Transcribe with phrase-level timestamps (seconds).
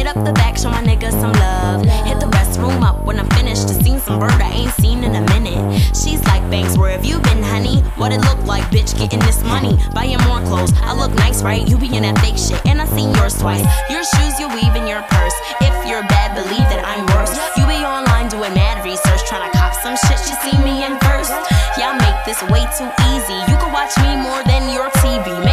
[0.00, 1.84] Hit up the back, show my niggas some love.
[2.08, 3.68] Hit the restroom up when I'm finished.
[3.68, 5.60] To seen some bird I ain't seen in a minute.
[5.92, 7.82] She's like, Banks, where have you been, honey?
[8.00, 9.76] What it look like, bitch, getting this money.
[9.92, 10.72] Buying more clothes.
[10.80, 11.68] I look nice, right?
[11.68, 12.64] You be in that fake shit.
[12.64, 13.60] And I seen yours twice.
[13.90, 15.36] Your shoes, you weave in your purse.
[15.60, 17.36] If you're bad, believe that I'm worse.
[17.58, 20.16] You be online doing mad research, trying to cop some shit.
[20.16, 21.34] She see me in first.
[21.76, 23.36] Y'all make this way too easy.
[23.52, 25.49] You can watch me more than your TV.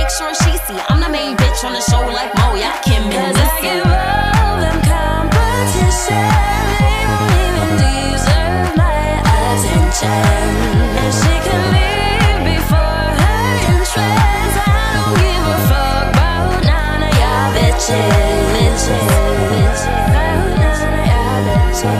[21.78, 21.94] I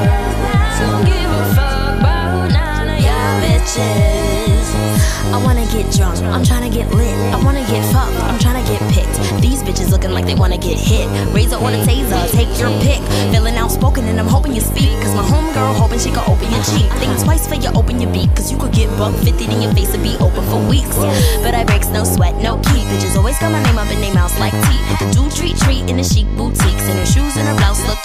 [5.30, 7.14] a wanna get drunk, I'm tryna get lit.
[7.31, 9.14] I wanna get fucked, I'm tryna get picked.
[9.39, 11.06] These bitches looking like they wanna get hit.
[11.31, 13.03] Razor or the taser, take your pick.
[13.31, 14.97] Feeling outspoken and I'm hoping you speak.
[15.03, 16.89] Cause my homegirl hoping she can open your cheek.
[16.97, 18.34] Think twice for you open your beak.
[18.36, 20.97] Cause you could get buck 50 in your face and be open for weeks.
[21.44, 22.81] But I breaks no sweat, no key.
[22.89, 24.81] Bitches always got my name up in their mouths like tea.
[25.14, 26.89] Do treat treat in the chic boutiques.
[26.89, 27.06] And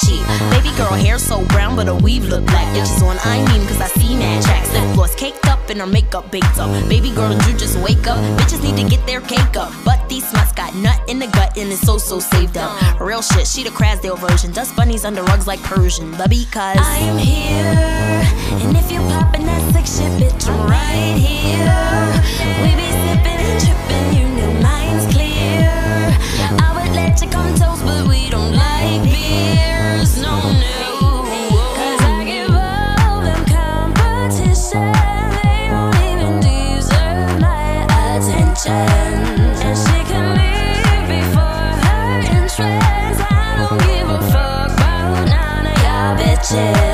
[0.00, 0.24] cheap.
[0.50, 2.66] Baby girl hair so brown, but her weave look black.
[2.74, 4.72] Bitches on I mean, cause I see mad tracks.
[4.72, 6.70] Lip gloss caked up and her makeup baked up.
[6.88, 8.18] Baby girl, you just wake up?
[8.38, 9.72] Bitches need to get their cake up.
[9.84, 13.00] But these sluts got nut in the gut and it's so so saved up.
[13.00, 14.52] Real shit, she the Crasdale version.
[14.52, 16.10] Dust bunnies under rugs like Persian.
[16.12, 19.86] But because I am here, and if you poppin' that sick
[46.42, 46.91] bitches.